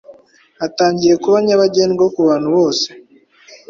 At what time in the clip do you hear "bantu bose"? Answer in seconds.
2.27-2.87